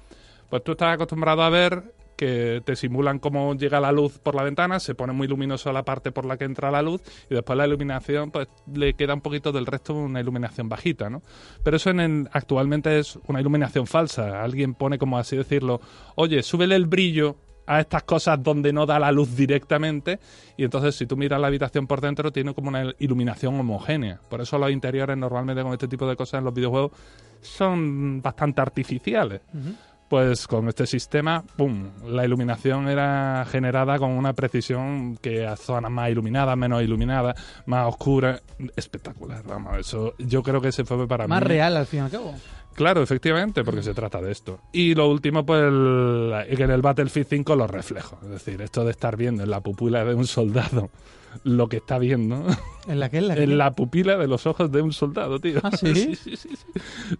[0.49, 1.83] Pues tú estás acostumbrado a ver
[2.19, 5.85] que te simulan cómo llega la luz por la ventana, se pone muy luminoso la
[5.85, 7.01] parte por la que entra la luz
[7.31, 11.23] y después la iluminación pues le queda un poquito del resto una iluminación bajita, ¿no?
[11.63, 14.43] Pero eso en el- actualmente es una iluminación falsa.
[14.43, 15.81] Alguien pone como así decirlo,
[16.17, 20.19] oye, súbele el brillo a estas cosas donde no da la luz directamente
[20.57, 24.19] y entonces si tú miras la habitación por dentro tiene como una iluminación homogénea.
[24.29, 26.91] Por eso los interiores normalmente con este tipo de cosas en los videojuegos
[27.43, 29.41] son bastante artificiales.
[30.09, 31.91] Pues con este sistema, ¡pum!
[32.07, 37.87] La iluminación era generada con una precisión que a zonas más iluminadas, menos iluminadas, más
[37.87, 38.43] oscuras.
[38.75, 41.49] Espectacular, vamos, eso yo creo que ese fue para Más mí.
[41.49, 42.35] real al fin y al cabo.
[42.75, 44.61] Claro, efectivamente, porque se trata de esto.
[44.73, 48.23] Y lo último, pues, el, que en el Battlefield 5 los reflejos.
[48.23, 50.89] Es decir, esto de estar viendo en la pupila de un soldado
[51.45, 52.47] lo que está viendo
[52.89, 53.19] ¿En la que?
[53.19, 53.43] ¿En la que?
[53.43, 55.61] en la pupila de los ojos de un soldado, tío.
[55.63, 56.15] ¿Ah, sí?
[56.17, 56.57] sí, sí, sí.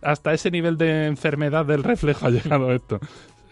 [0.03, 2.99] Hasta ese nivel de enfermedad del reflejo ha llegado esto.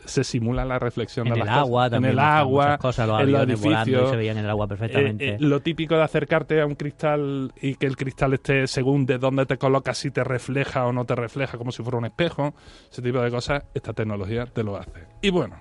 [0.05, 1.91] Se simula la reflexión En de el las agua cosas.
[1.91, 2.13] también.
[2.13, 3.43] En el agua, cosas, los en los
[3.89, 5.29] y se veían en el agua Eh, perfectamente.
[5.31, 9.19] eh, lo típico de acercarte a un cristal y que el cristal esté según de
[9.19, 12.55] dónde te colocas, si te refleja o no te refleja, como si fuera un espejo,
[12.89, 15.09] ese tipo de cosas, esta tecnología te lo hace.
[15.23, 15.61] Y bueno,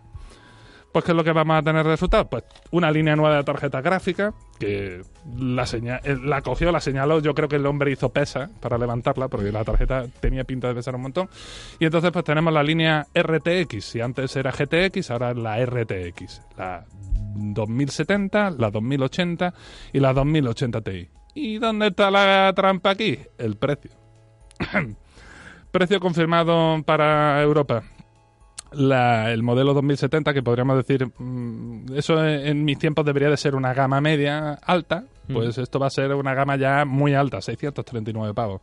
[0.95, 2.29] pues ¿qué es lo que vamos a tener de resultado?
[2.29, 7.49] Pues una línea nueva de tarjeta gráfica, que eh, la cogió, la señaló, yo creo
[7.49, 11.01] que el hombre hizo pesa para levantarla, porque la tarjeta tenía pinta de pesar un
[11.01, 11.27] montón.
[11.81, 16.41] Y entonces pues tenemos la línea RTX, si antes era GTX, ahora es la RTX,
[16.57, 16.85] la
[17.35, 19.53] 2070, la 2080
[19.91, 21.09] y la 2080 Ti.
[21.33, 23.19] ¿Y dónde está la trampa aquí?
[23.37, 23.91] El precio.
[25.71, 27.83] precio confirmado para Europa.
[28.73, 33.37] La- el modelo 2070, que podríamos decir, mm, eso en, en mis tiempos debería de
[33.37, 37.41] ser una gama media alta, pues esto va a ser una gama ya muy alta,
[37.41, 38.61] 639 pavos.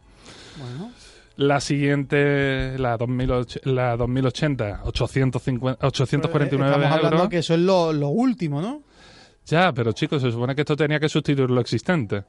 [0.59, 0.93] Bueno,
[1.37, 7.29] La siguiente, la, 2008 la 2080, 850, 849 estamos hablando euros.
[7.31, 8.83] que eso es lo, lo último, ¿no?
[9.47, 12.23] Ya, pero chicos, se supone que esto tenía que sustituir lo existente.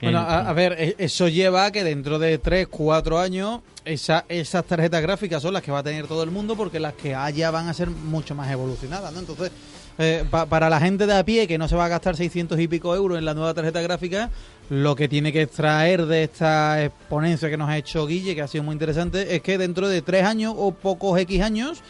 [0.00, 4.24] Bueno, a, a ver, e- eso lleva a que dentro de 3, 4 años esa,
[4.28, 7.14] esas tarjetas gráficas son las que va a tener todo el mundo porque las que
[7.14, 9.20] haya van a ser mucho más evolucionadas, ¿no?
[9.20, 9.52] Entonces,
[9.98, 12.58] eh, pa- para la gente de a pie que no se va a gastar 600
[12.58, 14.28] y pico euros en la nueva tarjeta gráfica,
[14.72, 18.48] lo que tiene que extraer de esta exponencia que nos ha hecho Guille, que ha
[18.48, 21.82] sido muy interesante, es que dentro de 3 años o pocos X años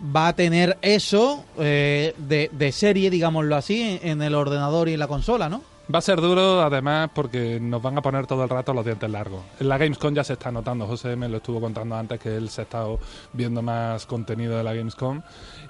[0.00, 4.94] va a tener eso eh, de, de serie, digámoslo así, en, en el ordenador y
[4.94, 5.73] en la consola, ¿no?
[5.92, 9.10] Va a ser duro, además, porque nos van a poner todo el rato los dientes
[9.10, 9.42] largos.
[9.60, 12.48] En la Gamescom ya se está notando, José me lo estuvo contando antes que él
[12.48, 12.98] se ha estado
[13.34, 15.20] viendo más contenido de la Gamescom,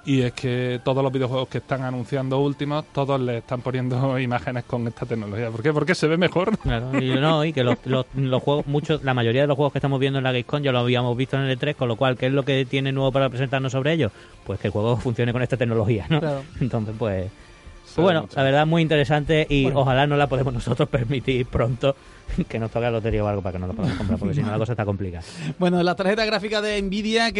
[0.05, 4.63] y es que todos los videojuegos que están anunciando últimos, todos le están poniendo imágenes
[4.63, 5.51] con esta tecnología.
[5.51, 5.73] ¿Por qué?
[5.73, 6.57] Porque se ve mejor.
[6.59, 9.73] Claro, y, no, y que los, los, los juegos, muchos, la mayoría de los juegos
[9.73, 11.97] que estamos viendo en la Gamescom ya lo habíamos visto en el E3, con lo
[11.97, 14.11] cual, ¿qué es lo que tiene nuevo para presentarnos sobre ello?
[14.45, 16.21] Pues que el juego funcione con esta tecnología, ¿no?
[16.21, 16.43] Claro.
[16.61, 17.29] Entonces, pues,
[18.03, 18.35] bueno, mucho.
[18.37, 19.79] la verdad muy interesante y Bueno.
[19.81, 21.95] ojalá no la podemos nosotros permitir pronto
[22.49, 24.41] que nos toque la lotería o algo para que no lo podamos comprar, porque si
[24.41, 25.23] no la cosa está complicada.
[25.59, 27.33] Bueno, las tarjetas gráficas de Nvidia que,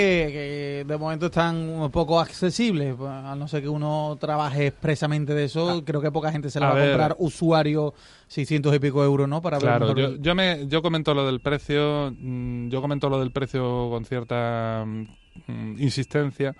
[0.83, 5.45] que de momento están un poco accesibles, a no ser que uno trabaje expresamente de
[5.45, 6.89] eso, creo que poca gente se la a va a ver.
[6.91, 7.93] comprar usuario
[8.27, 9.41] 600 y pico euros, ¿no?
[9.41, 13.09] Para ver Claro, mejor yo, yo, me, yo comento lo del precio, mm, yo comento
[13.09, 16.55] lo del precio con cierta mm, insistencia,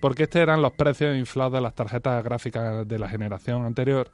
[0.00, 4.10] porque estos eran los precios inflados de las tarjetas gráficas de la generación anterior,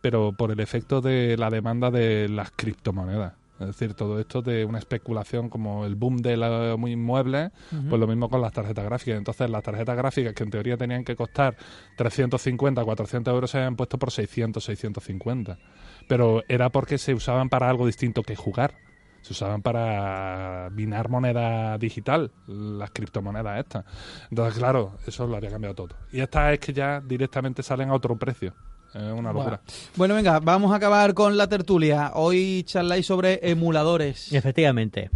[0.00, 3.34] pero por el efecto de la demanda de las criptomonedas.
[3.60, 7.50] Es decir, todo esto de una especulación como el boom de los inmuebles,
[7.90, 9.18] pues lo mismo con las tarjetas gráficas.
[9.18, 11.56] Entonces, las tarjetas gráficas que en teoría tenían que costar
[11.96, 15.58] 350, 400 euros se habían puesto por 600, 650.
[16.08, 18.76] Pero era porque se usaban para algo distinto que jugar.
[19.22, 23.84] Se usaban para minar moneda digital, las criptomonedas estas.
[24.30, 25.96] Entonces, claro, eso lo había cambiado todo.
[26.10, 28.54] Y estas es que ya directamente salen a otro precio.
[28.94, 29.60] Es una locura.
[29.96, 32.12] Bueno, venga, vamos a acabar con la tertulia.
[32.14, 34.32] Hoy charláis sobre emuladores.
[34.32, 35.10] Efectivamente.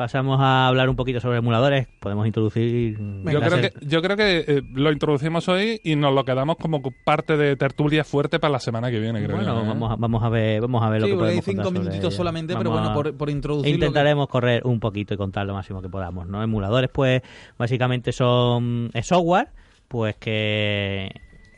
[0.00, 1.86] Pasamos a hablar un poquito sobre emuladores.
[2.00, 2.98] Podemos introducir.
[2.98, 6.80] Yo creo, que, yo creo que eh, lo introducimos hoy y nos lo quedamos como
[7.04, 9.68] parte de tertulia fuerte para la semana que viene, creo Bueno, yo, ¿eh?
[9.68, 11.80] vamos, a, vamos a ver, vamos a ver Sí, lo que podemos contar cinco sobre
[11.80, 13.74] minutitos solamente, pero bueno, por, por introducirlo.
[13.74, 16.42] Intentaremos correr un poquito y contar lo máximo que podamos, ¿no?
[16.42, 17.20] Emuladores, pues,
[17.58, 19.48] básicamente son es software,
[19.86, 21.10] pues que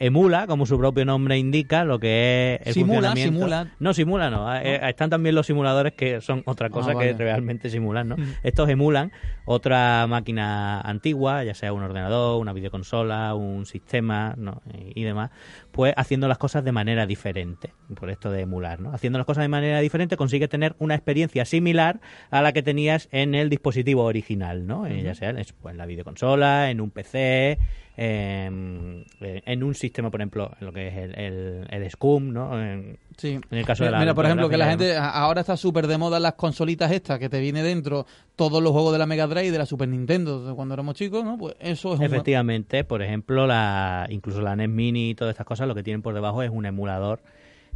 [0.07, 3.33] emula, como su propio nombre indica, lo que es el Simula, funcionamiento.
[3.39, 3.73] simula.
[3.79, 4.55] No, simula no.
[4.57, 7.13] Eh, Están también los simuladores que son otra cosa Ah, vale.
[7.17, 8.17] que realmente simulan, ¿no?
[8.17, 8.25] Mm.
[8.43, 9.13] Estos emulan
[9.45, 14.61] otra máquina antigua, ya sea un ordenador, una videoconsola, un sistema, ¿no?
[14.95, 15.31] y, demás,
[15.71, 18.93] pues haciendo las cosas de manera diferente, por esto de emular, ¿no?
[18.93, 23.09] Haciendo las cosas de manera diferente consigues tener una experiencia similar a la que tenías
[23.13, 24.89] en el dispositivo original, ¿no?
[24.89, 27.59] Ya sea en, pues, en la videoconsola, en un PC,
[27.97, 32.61] en, en un sistema, por ejemplo, en lo que es el, el, el SCUM, ¿no?
[32.61, 33.39] En, Sí.
[33.51, 35.99] en el caso de la mira, por ejemplo, que la gente ahora está súper de
[35.99, 39.47] moda las consolitas estas, que te viene dentro todos los juegos de la Mega Drive
[39.49, 41.37] y de la Super Nintendo cuando éramos chicos, ¿no?
[41.37, 42.07] Pues eso es un...
[42.07, 46.01] Efectivamente, por ejemplo, la incluso la NES Mini y todas estas cosas lo que tienen
[46.01, 47.21] por debajo es un emulador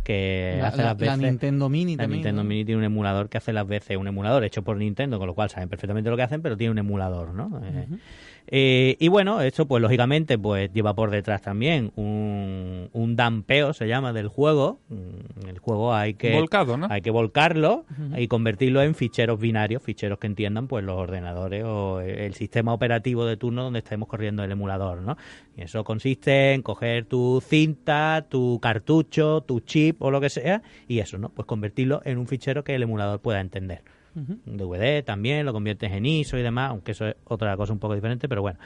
[0.02, 1.18] que La, hace la- las veces...
[1.18, 2.18] la Nintendo Mini La también.
[2.20, 2.48] Nintendo ¿no?
[2.48, 5.34] Mini tiene un emulador que hace las veces, un emulador hecho por Nintendo, con lo
[5.34, 7.60] cual saben perfectamente lo que hacen, pero tiene un emulador, ¿no?
[7.64, 7.86] Eh,
[8.48, 13.88] eh, y bueno, esto pues lógicamente pues lleva por detrás también un, un dampeo, se
[13.88, 14.80] llama, del juego.
[14.88, 16.32] Mm, El juego hay que...
[16.32, 16.86] Volcado, ¿no?
[16.90, 17.84] Hay que volcarlo
[18.16, 23.24] y convertirlo en ficheros binarios, ficheros que entiendan pues los ordenadores o el sistema operativo
[23.26, 25.16] de turno donde estemos corriendo el emulador, ¿no?
[25.56, 30.62] Y eso consiste en coger tu cinta, tu cartucho, tu chip o lo que sea
[30.86, 31.30] y eso, ¿no?
[31.30, 33.82] Pues convertirlo en un fichero que el emulador pueda entender.
[34.16, 34.38] Ujú.
[34.46, 37.78] Un DVD también, lo conviertes en ISO y demás, aunque eso es otra cosa un
[37.78, 38.58] poco diferente, pero bueno.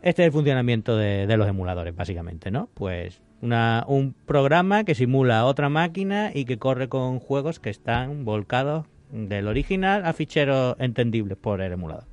[0.00, 2.68] Este es el funcionamiento de, de los emuladores, básicamente, ¿no?
[2.72, 8.24] Pues una, un programa que simula otra máquina y que corre con juegos que están
[8.24, 12.04] volcados del original a ficheros entendibles por el emulador,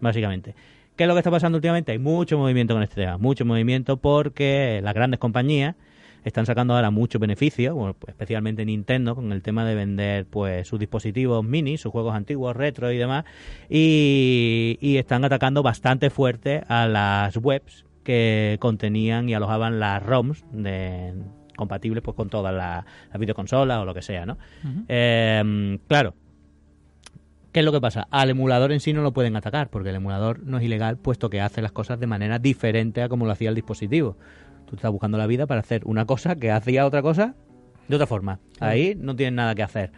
[0.00, 0.54] básicamente.
[0.96, 1.92] ¿Qué es lo que está pasando últimamente?
[1.92, 5.76] Hay mucho movimiento con este tema, mucho movimiento porque las grandes compañías
[6.24, 10.66] están sacando ahora muchos beneficios, bueno, pues especialmente Nintendo con el tema de vender pues
[10.66, 13.24] sus dispositivos mini, sus juegos antiguos, retro y demás,
[13.68, 20.44] y, y están atacando bastante fuerte a las webs que contenían y alojaban las ROMs
[20.52, 21.12] de,
[21.58, 24.38] compatibles pues con todas las, las videoconsolas o lo que sea, ¿no?
[24.88, 26.14] Eh, claro.
[27.52, 28.06] ¿Qué es lo que pasa?
[28.10, 31.28] Al emulador en sí no lo pueden atacar, porque el emulador no es ilegal, puesto
[31.28, 34.16] que hace las cosas de manera diferente a como lo hacía el dispositivo.
[34.68, 37.34] Tú estás buscando la vida para hacer una cosa que hacía otra cosa
[37.88, 38.38] de otra forma.
[38.60, 39.92] Ahí no tienen nada que hacer,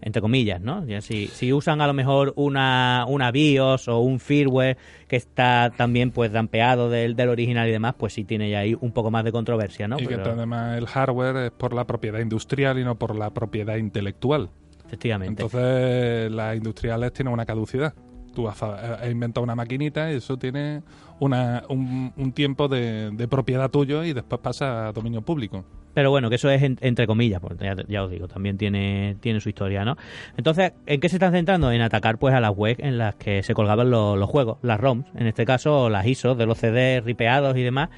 [0.00, 0.84] entre comillas, ¿no?
[0.86, 5.70] Ya si, si usan a lo mejor una, una BIOS o un firmware que está
[5.76, 9.10] también pues dampeado del, del original y demás, pues sí tiene ya ahí un poco
[9.10, 10.00] más de controversia, ¿no?
[10.00, 13.76] y que además el hardware es por la propiedad industrial y no por la propiedad
[13.76, 14.48] intelectual.
[14.86, 15.42] efectivamente.
[15.42, 17.92] Entonces las industriales tienen una caducidad.
[18.34, 20.82] Tú has, has inventado una maquinita y eso tiene
[21.20, 25.64] una, un, un tiempo de, de propiedad tuyo y después pasa a dominio público.
[25.94, 29.16] Pero bueno, que eso es en- entre comillas, porque ya, ya os digo, también tiene,
[29.20, 29.96] tiene su historia, ¿no?
[30.36, 31.70] Entonces, ¿en qué se están centrando?
[31.70, 34.80] En atacar pues a las webs en las que se colgaban los, los juegos, las
[34.80, 37.90] ROMs, en este caso las ISOs de los CDs ripeados y demás,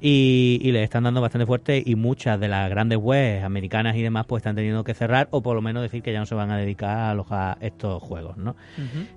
[0.00, 4.02] y, y le están dando bastante fuerte y muchas de las grandes webs americanas y
[4.02, 6.34] demás pues están teniendo que cerrar o por lo menos decir que ya no se
[6.34, 8.54] van a dedicar a alojar estos juegos, ¿no?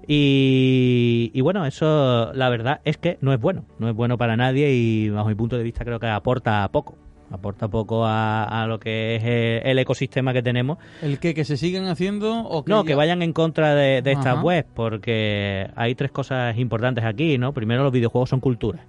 [0.08, 4.36] Y, y bueno, eso la verdad es que no es bueno, no es bueno para
[4.38, 6.98] nadie y bajo mi punto de vista creo que aporta poco,
[7.32, 10.78] aporta poco a, a lo que es el, el ecosistema que tenemos.
[11.02, 11.34] ¿El qué?
[11.34, 14.36] ¿Que se sigan haciendo o que No, ya- que vayan en contra de, de estas
[14.44, 17.54] webs, porque hay tres cosas importantes aquí, ¿no?
[17.54, 18.86] Primero, los videojuegos son cultura.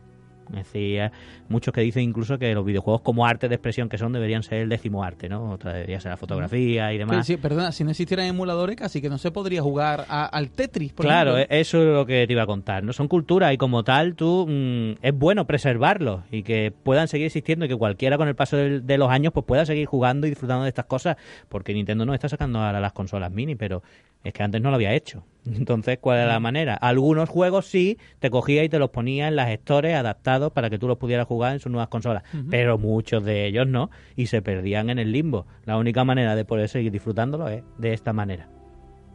[0.51, 1.11] Es decir,
[1.49, 4.59] muchos que dicen incluso que los videojuegos como arte de expresión que son deberían ser
[4.63, 5.51] el décimo arte, ¿no?
[5.51, 7.27] Otra debería ser la fotografía y demás.
[7.27, 10.93] sí, perdona, si no existieran emuladores casi que no se podría jugar a- al Tetris,
[10.93, 11.57] por Claro, ejemplo.
[11.57, 12.83] e- eso es lo que te iba a contar.
[12.85, 17.27] No son cultura y como tal, tú mm, es bueno preservarlos y que puedan seguir
[17.27, 20.27] existiendo y que cualquiera con el paso del- de los años pues pueda seguir jugando
[20.27, 21.17] y disfrutando de estas cosas,
[21.49, 23.83] porque Nintendo no está sacando ahora las consolas mini, pero
[24.25, 25.25] es que antes no lo había hecho.
[25.45, 26.75] Entonces, ¿cuál es la manera?
[26.75, 30.79] Algunos juegos sí te cogía y te los ponía en las stores adaptados para que
[30.79, 34.43] tú los pudieras jugar en sus nuevas consolas, pero muchos de ellos no y se
[34.43, 35.47] perdían en el limbo.
[35.65, 38.49] La única manera de poder seguir disfrutándolo es de esta manera.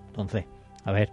[0.08, 0.46] Entonces,
[0.86, 1.10] a ver,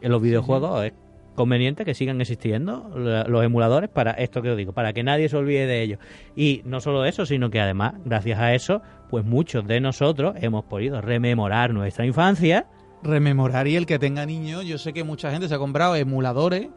[0.00, 0.92] en los videojuegos es
[1.40, 5.36] conveniente que sigan existiendo los emuladores para esto que os digo, para que nadie se
[5.36, 5.98] olvide de ellos.
[6.36, 10.64] Y no solo eso, sino que además, gracias a eso, pues muchos de nosotros hemos
[10.64, 12.66] podido rememorar nuestra infancia.
[13.02, 16.68] Rememorar y el que tenga niños, yo sé que mucha gente se ha comprado emuladores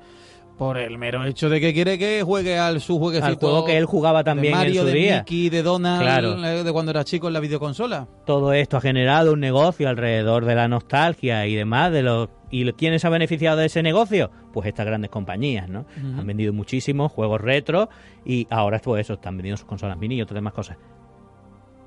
[0.57, 3.75] por el mero hecho de que quiere que juegue al su jueguecito Al juego que
[3.75, 5.17] él jugaba también de Mario, en su de día.
[5.19, 6.45] Mickey, de Donald, Claro.
[6.45, 8.07] eh, de cuando era chico en la videoconsola.
[8.25, 12.71] Todo esto ha generado un negocio alrededor de la nostalgia y demás de los ¿Y
[12.73, 14.29] quién se ha beneficiado de ese negocio?
[14.53, 15.87] Pues estas grandes compañías, ¿no?
[15.97, 17.89] Han vendido muchísimos juegos retro
[18.25, 20.77] y ahora pues eso, están vendiendo sus consolas mini y otras demás cosas.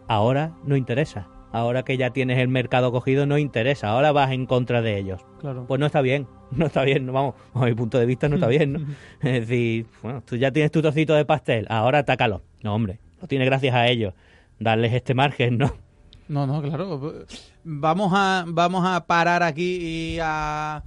[0.09, 1.29] Ahora no interesa.
[1.53, 3.91] Ahora que ya tienes el mercado cogido, no interesa.
[3.91, 5.25] Ahora vas en contra de ellos.
[5.39, 5.67] Claro.
[5.69, 8.35] Pues no está bien, no está bien, no, vamos, a mi punto de vista no
[8.35, 8.81] está bien, ¿no?
[9.23, 12.43] Es decir, bueno, tú ya tienes tu trocito de pastel, ahora atácalo.
[12.65, 14.15] No, hombre, lo tienes gracias a ellos.
[14.59, 15.86] Darles este margen, ¿no?
[16.29, 17.25] No, no, claro.
[17.65, 20.83] Vamos a, vamos a parar aquí y a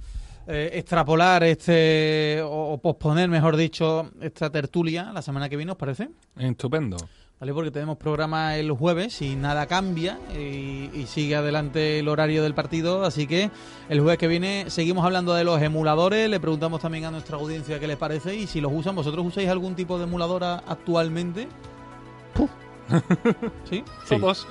[0.46, 5.78] eh, extrapolar este, o, o posponer, mejor dicho, esta tertulia la semana que viene, ¿os
[5.78, 6.10] parece?
[6.36, 6.96] Estupendo.
[7.38, 7.54] ¿Vale?
[7.54, 12.54] Porque tenemos programa el jueves y nada cambia y, y sigue adelante el horario del
[12.54, 13.50] partido, así que
[13.88, 17.80] el jueves que viene seguimos hablando de los emuladores, le preguntamos también a nuestra audiencia
[17.80, 21.48] qué les parece y si los usan, ¿vosotros usáis algún tipo de emuladora actualmente?
[23.70, 23.84] ¿Sí?
[24.08, 24.46] Todos.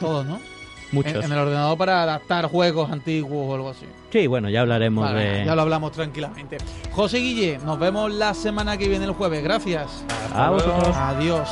[0.00, 0.40] Todos, ¿no?
[0.92, 1.16] Muchos.
[1.16, 3.84] En, en el ordenador para adaptar juegos antiguos o algo así.
[4.10, 5.44] Sí, bueno, ya hablaremos Vale, de...
[5.44, 6.56] Ya lo hablamos tranquilamente.
[6.92, 9.42] José Guille, nos vemos la semana que viene el jueves.
[9.42, 10.02] Gracias.
[10.34, 10.96] A vosotros.
[10.96, 11.48] Adiós.